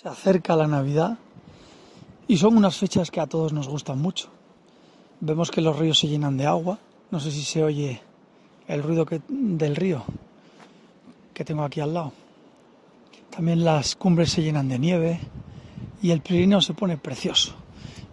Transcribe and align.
Se 0.00 0.08
acerca 0.08 0.56
la 0.56 0.66
Navidad 0.66 1.18
y 2.26 2.38
son 2.38 2.56
unas 2.56 2.78
fechas 2.78 3.10
que 3.10 3.20
a 3.20 3.26
todos 3.26 3.52
nos 3.52 3.68
gustan 3.68 4.00
mucho. 4.00 4.30
Vemos 5.20 5.50
que 5.50 5.60
los 5.60 5.78
ríos 5.78 5.98
se 5.98 6.08
llenan 6.08 6.38
de 6.38 6.46
agua. 6.46 6.78
No 7.10 7.20
sé 7.20 7.30
si 7.30 7.42
se 7.42 7.62
oye 7.62 8.00
el 8.66 8.82
ruido 8.82 9.06
del 9.28 9.76
río 9.76 10.02
que 11.34 11.44
tengo 11.44 11.64
aquí 11.64 11.80
al 11.80 11.92
lado. 11.92 12.14
También 13.28 13.62
las 13.62 13.94
cumbres 13.94 14.30
se 14.30 14.42
llenan 14.42 14.70
de 14.70 14.78
nieve 14.78 15.20
y 16.00 16.12
el 16.12 16.22
Pirineo 16.22 16.62
se 16.62 16.72
pone 16.72 16.96
precioso. 16.96 17.54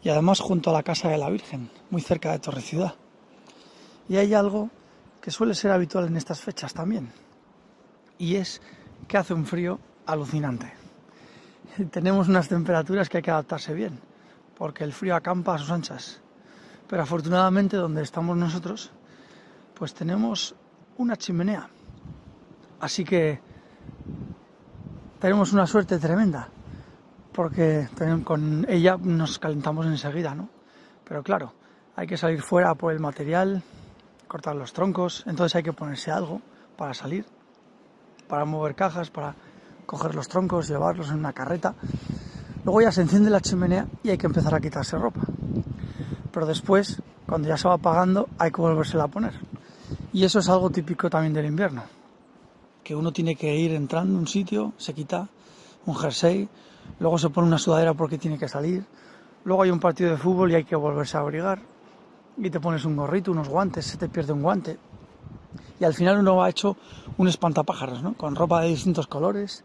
Y 0.03 0.09
además 0.09 0.41
junto 0.41 0.71
a 0.71 0.73
la 0.73 0.83
casa 0.83 1.07
de 1.07 1.17
la 1.17 1.29
Virgen, 1.29 1.69
muy 1.89 2.01
cerca 2.01 2.33
de 2.33 2.39
Torre 2.39 2.59
Ciudad. 2.59 2.95
Y 4.09 4.17
hay 4.17 4.33
algo 4.33 4.69
que 5.21 5.31
suele 5.31 5.55
ser 5.55 5.71
habitual 5.71 6.07
en 6.07 6.17
estas 6.17 6.41
fechas 6.41 6.73
también. 6.73 7.13
Y 8.17 8.35
es 8.35 8.61
que 9.07 9.15
hace 9.15 9.33
un 9.33 9.45
frío 9.45 9.79
alucinante. 10.05 10.86
Tenemos 11.91 12.27
unas 12.27 12.47
temperaturas 12.47 13.09
que 13.09 13.17
hay 13.17 13.23
que 13.23 13.31
adaptarse 13.31 13.73
bien, 13.73 13.99
porque 14.57 14.83
el 14.83 14.93
frío 14.93 15.15
acampa 15.15 15.55
a 15.55 15.57
sus 15.57 15.71
anchas. 15.71 16.21
Pero 16.87 17.03
afortunadamente 17.03 17.77
donde 17.77 18.01
estamos 18.01 18.37
nosotros, 18.37 18.91
pues 19.73 19.93
tenemos 19.93 20.55
una 20.97 21.15
chimenea. 21.15 21.69
Así 22.79 23.03
que 23.03 23.39
tenemos 25.19 25.51
una 25.53 25.67
suerte 25.67 25.99
tremenda, 25.99 26.49
porque 27.33 27.87
con 28.23 28.65
ella 28.69 28.97
nos 28.97 29.39
calentamos 29.39 29.85
enseguida, 29.85 30.33
¿no? 30.33 30.49
Pero 31.03 31.23
claro, 31.23 31.53
hay 31.95 32.07
que 32.07 32.17
salir 32.17 32.41
fuera 32.41 32.75
por 32.75 32.93
el 32.93 32.99
material, 32.99 33.63
cortar 34.27 34.55
los 34.55 34.73
troncos, 34.73 35.23
entonces 35.27 35.55
hay 35.55 35.63
que 35.63 35.73
ponerse 35.73 36.11
algo 36.11 36.41
para 36.77 36.93
salir, 36.93 37.25
para 38.27 38.45
mover 38.45 38.75
cajas, 38.75 39.09
para 39.09 39.35
coger 39.87 40.13
los 40.13 40.27
troncos, 40.27 40.67
llevarlos 40.67 41.09
en 41.09 41.15
una 41.15 41.33
carreta. 41.33 41.73
Luego 42.63 42.81
ya 42.81 42.91
se 42.91 43.01
enciende 43.01 43.31
la 43.31 43.41
chimenea 43.41 43.87
y 44.03 44.11
hay 44.11 44.17
que 44.19 44.27
empezar 44.27 44.53
a 44.53 44.59
quitarse 44.59 44.97
ropa. 44.97 45.21
Pero 46.31 46.45
después, 46.45 47.01
cuando 47.25 47.47
ya 47.47 47.57
se 47.57 47.67
va 47.67 47.75
apagando, 47.75 48.29
hay 48.37 48.51
que 48.51 48.61
volvérsela 48.61 49.05
a 49.05 49.07
poner. 49.07 49.33
Y 50.13 50.23
eso 50.25 50.39
es 50.39 50.49
algo 50.49 50.69
típico 50.69 51.09
también 51.09 51.33
del 51.33 51.45
invierno. 51.45 51.83
Que 52.83 52.95
uno 52.95 53.11
tiene 53.11 53.35
que 53.35 53.55
ir 53.55 53.71
entrando 53.71 54.13
en 54.13 54.19
un 54.19 54.27
sitio, 54.27 54.73
se 54.77 54.93
quita 54.93 55.29
un 55.87 55.95
jersey, 55.95 56.47
luego 56.99 57.17
se 57.17 57.29
pone 57.29 57.47
una 57.47 57.57
sudadera 57.57 57.93
porque 57.93 58.17
tiene 58.17 58.37
que 58.37 58.47
salir, 58.47 58.85
luego 59.45 59.63
hay 59.63 59.71
un 59.71 59.79
partido 59.79 60.11
de 60.11 60.17
fútbol 60.17 60.51
y 60.51 60.55
hay 60.55 60.63
que 60.65 60.75
volverse 60.75 61.17
a 61.17 61.21
abrigar, 61.21 61.59
y 62.37 62.49
te 62.49 62.59
pones 62.59 62.85
un 62.85 62.95
gorrito, 62.95 63.31
unos 63.31 63.49
guantes, 63.49 63.85
se 63.85 63.97
te 63.97 64.09
pierde 64.09 64.33
un 64.33 64.41
guante. 64.41 64.77
Y 65.79 65.85
al 65.85 65.93
final 65.93 66.19
uno 66.19 66.37
va 66.37 66.49
hecho 66.49 66.77
un 67.17 67.27
espantapájaros, 67.27 68.01
¿no? 68.01 68.13
Con 68.13 68.35
ropa 68.35 68.61
de 68.61 68.69
distintos 68.69 69.07
colores, 69.07 69.63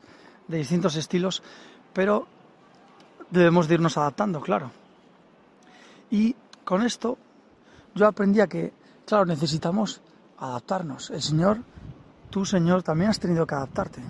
de 0.49 0.59
distintos 0.59 0.97
estilos, 0.97 1.43
pero 1.93 2.27
debemos 3.31 3.69
de 3.69 3.75
irnos 3.75 3.97
adaptando, 3.97 4.41
claro. 4.41 4.71
Y 6.11 6.37
con 6.65 6.83
esto 6.83 7.17
yo 7.95 8.07
aprendí 8.07 8.41
a 8.41 8.47
que, 8.47 8.73
claro, 9.07 9.25
necesitamos 9.25 10.03
adaptarnos. 10.39 11.11
El 11.11 11.23
Señor, 11.23 11.59
tú 12.31 12.45
Señor, 12.45 12.83
también 12.83 13.11
has 13.11 13.19
tenido 13.19 13.47
que 13.47 13.55
adaptarte. 13.55 14.03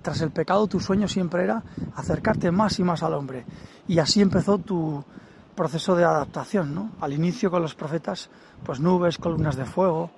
Tras 0.00 0.20
el 0.22 0.30
pecado 0.30 0.66
tu 0.66 0.80
sueño 0.80 1.06
siempre 1.06 1.44
era 1.44 1.62
acercarte 1.94 2.50
más 2.50 2.78
y 2.78 2.84
más 2.84 3.02
al 3.02 3.14
hombre. 3.14 3.44
Y 3.86 3.98
así 3.98 4.20
empezó 4.20 4.58
tu 4.58 5.04
proceso 5.54 5.94
de 5.94 6.04
adaptación, 6.04 6.74
¿no? 6.74 6.90
Al 7.00 7.12
inicio 7.12 7.50
con 7.50 7.62
los 7.62 7.74
profetas, 7.74 8.30
pues 8.64 8.80
nubes, 8.80 9.18
columnas 9.18 9.56
de 9.56 9.64
fuego, 9.64 10.10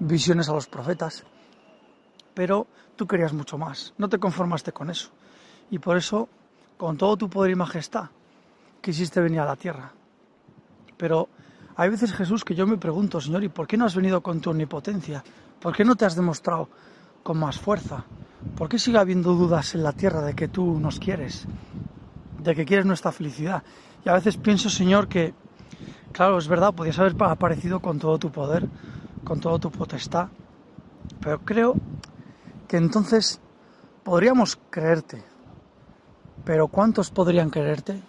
visiones 0.00 0.48
a 0.48 0.52
los 0.52 0.66
profetas. 0.66 1.24
Pero 2.34 2.66
tú 2.96 3.06
querías 3.06 3.32
mucho 3.32 3.56
más, 3.56 3.94
no 3.98 4.08
te 4.08 4.18
conformaste 4.18 4.72
con 4.72 4.90
eso. 4.90 5.10
Y 5.70 5.78
por 5.78 5.96
eso, 5.96 6.28
con 6.76 6.96
todo 6.96 7.16
tu 7.16 7.30
poder 7.30 7.52
y 7.52 7.54
majestad, 7.54 8.10
quisiste 8.80 9.20
venir 9.20 9.40
a 9.40 9.44
la 9.44 9.56
tierra. 9.56 9.92
Pero 10.96 11.28
hay 11.76 11.88
veces, 11.88 12.12
Jesús, 12.12 12.44
que 12.44 12.54
yo 12.54 12.66
me 12.66 12.76
pregunto, 12.76 13.20
Señor, 13.20 13.44
¿y 13.44 13.48
por 13.48 13.66
qué 13.66 13.76
no 13.76 13.84
has 13.84 13.94
venido 13.94 14.20
con 14.20 14.40
tu 14.40 14.50
omnipotencia? 14.50 15.22
¿Por 15.60 15.74
qué 15.74 15.84
no 15.84 15.96
te 15.96 16.04
has 16.04 16.16
demostrado 16.16 16.68
con 17.22 17.38
más 17.38 17.58
fuerza? 17.58 18.04
¿Por 18.56 18.68
qué 18.68 18.78
sigue 18.78 18.98
habiendo 18.98 19.34
dudas 19.34 19.74
en 19.74 19.82
la 19.82 19.92
tierra 19.92 20.22
de 20.22 20.34
que 20.34 20.48
tú 20.48 20.80
nos 20.80 20.98
quieres? 20.98 21.46
De 22.38 22.54
que 22.54 22.64
quieres 22.64 22.86
nuestra 22.86 23.12
felicidad. 23.12 23.62
Y 24.04 24.08
a 24.08 24.14
veces 24.14 24.36
pienso, 24.36 24.70
Señor, 24.70 25.08
que, 25.08 25.34
claro, 26.12 26.38
es 26.38 26.48
verdad, 26.48 26.74
podías 26.74 26.98
haber 26.98 27.14
aparecido 27.22 27.80
con 27.80 27.98
todo 27.98 28.18
tu 28.18 28.30
poder, 28.30 28.66
con 29.24 29.40
toda 29.40 29.58
tu 29.58 29.70
potestad, 29.70 30.28
pero 31.20 31.40
creo 31.40 31.74
que 32.68 32.76
entonces 32.76 33.40
podríamos 34.02 34.58
creerte. 34.70 35.22
Pero 36.44 36.68
¿cuántos 36.68 37.10
podrían 37.10 37.50
creerte? 37.50 38.00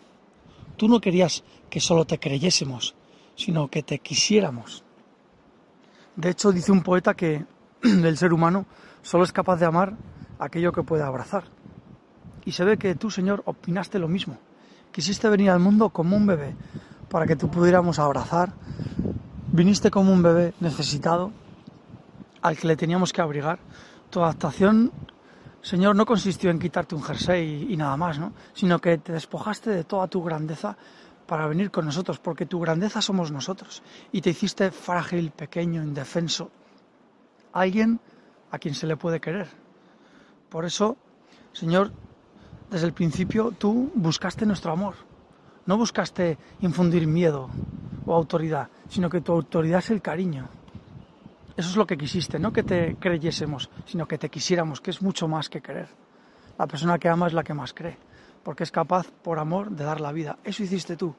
Tú 0.77 0.87
no 0.87 1.01
querías 1.01 1.43
que 1.69 1.79
solo 1.79 2.05
te 2.05 2.19
creyésemos, 2.19 2.95
sino 3.35 3.67
que 3.69 3.83
te 3.83 3.99
quisiéramos. 3.99 4.83
De 6.15 6.29
hecho, 6.29 6.51
dice 6.51 6.71
un 6.71 6.81
poeta 6.81 7.13
que 7.13 7.45
el 7.81 8.17
ser 8.17 8.33
humano 8.33 8.65
solo 9.01 9.23
es 9.23 9.31
capaz 9.31 9.57
de 9.57 9.65
amar 9.65 9.95
aquello 10.39 10.71
que 10.71 10.83
puede 10.83 11.03
abrazar. 11.03 11.43
Y 12.45 12.51
se 12.53 12.63
ve 12.63 12.77
que 12.77 12.95
tú, 12.95 13.11
Señor, 13.11 13.43
opinaste 13.45 13.99
lo 13.99 14.07
mismo. 14.07 14.37
Quisiste 14.91 15.29
venir 15.29 15.51
al 15.51 15.59
mundo 15.59 15.89
como 15.89 16.17
un 16.17 16.25
bebé 16.25 16.55
para 17.09 17.25
que 17.25 17.35
te 17.35 17.47
pudiéramos 17.47 17.99
abrazar. 17.99 18.53
Viniste 19.53 19.91
como 19.91 20.13
un 20.13 20.23
bebé 20.23 20.53
necesitado 20.61 21.33
al 22.41 22.57
que 22.57 22.67
le 22.67 22.77
teníamos 22.77 23.11
que 23.11 23.21
abrigar. 23.21 23.59
Tu 24.09 24.21
adaptación, 24.23 24.93
Señor, 25.61 25.93
no 25.93 26.05
consistió 26.05 26.49
en 26.49 26.57
quitarte 26.57 26.95
un 26.95 27.03
jersey 27.03 27.67
y, 27.69 27.75
nada 27.75 27.97
más, 27.97 28.17
¿no? 28.17 28.31
Sino 28.53 28.79
que 28.79 28.97
te 28.99 29.11
despojaste 29.11 29.69
de 29.69 29.83
toda 29.83 30.07
tu 30.07 30.23
grandeza 30.23 30.77
para 31.27 31.47
venir 31.47 31.69
con 31.69 31.85
nosotros, 31.85 32.17
porque 32.19 32.45
tu 32.45 32.61
grandeza 32.61 33.01
somos 33.01 33.29
nosotros. 33.29 33.83
Y 34.13 34.21
te 34.21 34.29
hiciste 34.29 34.71
frágil, 34.71 35.31
pequeño, 35.31 35.83
indefenso. 35.83 36.49
Alguien 37.51 37.99
a 38.51 38.57
quien 38.57 38.73
se 38.73 38.87
le 38.87 38.95
puede 38.95 39.19
querer. 39.19 39.49
Por 40.49 40.63
eso, 40.63 40.95
Señor, 41.51 41.91
desde 42.69 42.87
el 42.87 42.93
principio 42.93 43.51
tú 43.51 43.91
buscaste 43.95 44.45
nuestro 44.45 44.71
amor. 44.71 44.95
No 45.65 45.75
buscaste 45.75 46.37
infundir 46.61 47.05
miedo 47.05 47.49
o 48.05 48.15
autoridad, 48.15 48.69
sino 48.91 49.09
que 49.09 49.21
tu 49.21 49.31
autoridad 49.31 49.79
es 49.79 49.89
el 49.89 50.01
cariño. 50.01 50.49
Eso 51.55 51.69
es 51.69 51.77
lo 51.77 51.87
que 51.87 51.97
quisiste, 51.97 52.37
no 52.39 52.51
que 52.51 52.63
te 52.63 52.97
creyésemos, 52.97 53.69
sino 53.85 54.05
que 54.05 54.17
te 54.17 54.29
quisiéramos, 54.29 54.81
que 54.81 54.91
es 54.91 55.01
mucho 55.01 55.29
más 55.29 55.49
que 55.49 55.61
querer. 55.61 55.87
La 56.57 56.67
persona 56.67 56.99
que 56.99 57.07
ama 57.07 57.27
es 57.27 57.33
la 57.33 57.43
que 57.43 57.53
más 57.53 57.73
cree, 57.73 57.97
porque 58.43 58.63
es 58.63 58.71
capaz, 58.71 59.07
por 59.23 59.39
amor, 59.39 59.71
de 59.71 59.85
dar 59.85 60.01
la 60.01 60.11
vida. 60.11 60.37
Eso 60.43 60.63
hiciste 60.63 60.97
tú. 60.97 61.15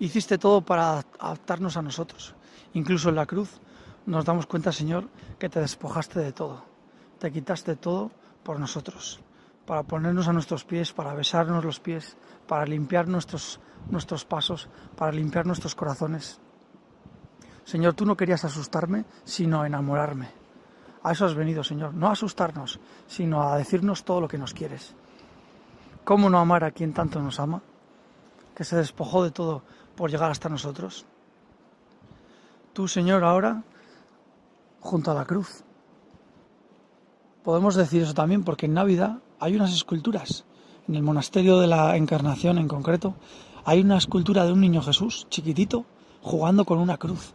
Hiciste 0.00 0.36
todo 0.36 0.62
para 0.62 1.04
adaptarnos 1.20 1.76
a 1.76 1.82
nosotros. 1.82 2.34
Incluso 2.72 3.08
en 3.08 3.14
la 3.14 3.26
cruz 3.26 3.60
nos 4.06 4.24
damos 4.24 4.46
cuenta, 4.46 4.72
Señor, 4.72 5.08
que 5.38 5.48
te 5.48 5.60
despojaste 5.60 6.18
de 6.18 6.32
todo. 6.32 6.64
Te 7.20 7.30
quitaste 7.30 7.76
todo 7.76 8.10
por 8.42 8.58
nosotros 8.58 9.20
para 9.66 9.82
ponernos 9.82 10.28
a 10.28 10.32
nuestros 10.32 10.64
pies, 10.64 10.92
para 10.92 11.14
besarnos 11.14 11.64
los 11.64 11.80
pies, 11.80 12.16
para 12.46 12.66
limpiar 12.66 13.08
nuestros, 13.08 13.60
nuestros 13.88 14.24
pasos, 14.24 14.68
para 14.96 15.12
limpiar 15.12 15.46
nuestros 15.46 15.74
corazones. 15.74 16.40
Señor, 17.64 17.94
tú 17.94 18.04
no 18.04 18.16
querías 18.16 18.44
asustarme, 18.44 19.04
sino 19.24 19.64
enamorarme. 19.64 20.28
A 21.02 21.12
eso 21.12 21.26
has 21.26 21.34
venido, 21.34 21.64
Señor, 21.64 21.94
no 21.94 22.08
a 22.08 22.12
asustarnos, 22.12 22.80
sino 23.06 23.42
a 23.42 23.58
decirnos 23.58 24.04
todo 24.04 24.20
lo 24.20 24.28
que 24.28 24.38
nos 24.38 24.54
quieres. 24.54 24.94
¿Cómo 26.04 26.30
no 26.30 26.38
amar 26.38 26.64
a 26.64 26.70
quien 26.70 26.92
tanto 26.92 27.20
nos 27.20 27.40
ama? 27.40 27.62
Que 28.54 28.64
se 28.64 28.76
despojó 28.76 29.24
de 29.24 29.30
todo 29.30 29.62
por 29.96 30.10
llegar 30.10 30.30
hasta 30.30 30.48
nosotros. 30.48 31.06
Tú, 32.72 32.88
Señor, 32.88 33.24
ahora, 33.24 33.62
junto 34.80 35.10
a 35.10 35.14
la 35.14 35.24
cruz. 35.24 35.62
Podemos 37.42 37.74
decir 37.74 38.02
eso 38.02 38.14
también 38.14 38.44
porque 38.44 38.66
en 38.66 38.74
Navidad 38.74 39.18
hay 39.40 39.56
unas 39.56 39.72
esculturas. 39.72 40.44
En 40.88 40.94
el 40.94 41.02
monasterio 41.02 41.58
de 41.60 41.66
la 41.66 41.96
Encarnación 41.96 42.58
en 42.58 42.68
concreto, 42.68 43.14
hay 43.64 43.80
una 43.80 43.98
escultura 43.98 44.44
de 44.44 44.52
un 44.52 44.60
niño 44.60 44.82
Jesús, 44.82 45.26
chiquitito, 45.30 45.84
jugando 46.22 46.64
con 46.64 46.78
una 46.78 46.98
cruz. 46.98 47.34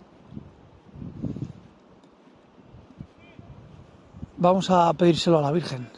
Vamos 4.42 4.70
a 4.70 4.94
pedírselo 4.94 5.40
a 5.40 5.42
la 5.42 5.52
Virgen. 5.52 5.90